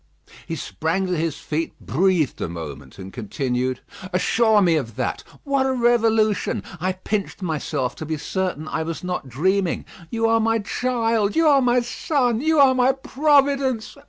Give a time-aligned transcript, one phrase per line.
[0.47, 3.81] He sprang to his feet, breathed a moment, and continued:
[4.11, 5.23] "Assure me of that.
[5.43, 6.63] What a revolution!
[6.79, 9.85] I pinched myself to be certain I was not dreaming.
[10.09, 13.95] You are my child, you are my son, you are my Providence.